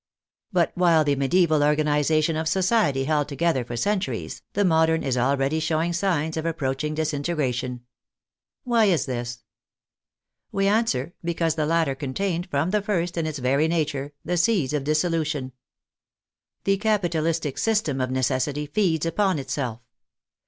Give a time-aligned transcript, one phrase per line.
[0.51, 5.15] But while the medieval organization of society held together for cen turies, the modern is
[5.15, 7.81] already showing signs of approach ing disintegration.
[8.63, 9.43] Why is this?
[10.51, 14.73] We answer, because the latter contained, from the first, in its very nature, the seeds
[14.73, 15.51] of dissolution.
[16.63, 19.81] The capitalistic system of ne cessity feeds upon itself.